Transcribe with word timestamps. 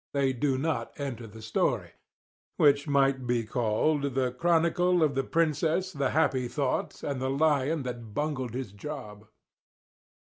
They 0.13 0.33
do 0.33 0.57
not 0.57 0.99
enter 0.99 1.27
the 1.27 1.43
story, 1.43 1.91
which 2.57 2.87
might 2.87 3.27
be 3.27 3.43
called 3.43 4.15
"The 4.15 4.31
Chronicle 4.31 5.03
of 5.03 5.13
the 5.13 5.21
Princess, 5.23 5.93
the 5.93 6.09
Happy 6.09 6.47
Thought, 6.47 7.03
and 7.03 7.21
the 7.21 7.29
Lion 7.29 7.83
that 7.83 8.11
Bungled 8.11 8.55
his 8.55 8.71
Job." 8.71 9.27